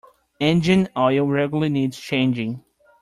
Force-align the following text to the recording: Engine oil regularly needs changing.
Engine 0.39 0.89
oil 0.97 1.27
regularly 1.27 1.69
needs 1.69 1.99
changing. 1.99 2.63